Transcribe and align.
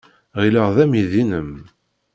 Ɣileɣ 0.41 0.67
d 0.75 0.77
amidi-nnem. 0.83 1.51